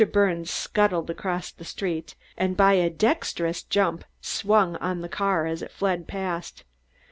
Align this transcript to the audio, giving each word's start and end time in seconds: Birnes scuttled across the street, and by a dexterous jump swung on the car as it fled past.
Birnes 0.11 0.49
scuttled 0.49 1.11
across 1.11 1.51
the 1.51 1.63
street, 1.63 2.15
and 2.35 2.57
by 2.57 2.73
a 2.73 2.89
dexterous 2.89 3.61
jump 3.61 4.03
swung 4.19 4.75
on 4.77 5.01
the 5.01 5.07
car 5.07 5.45
as 5.45 5.61
it 5.61 5.69
fled 5.69 6.07
past. 6.07 6.63